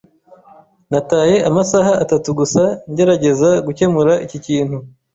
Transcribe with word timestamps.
Nataye 0.91 1.35
amasaha 1.49 1.91
atatu 2.03 2.29
gusa 2.39 2.63
ngerageza 2.91 3.49
gukemura 3.65 4.13
iki 4.25 4.37
kintu. 4.45 4.77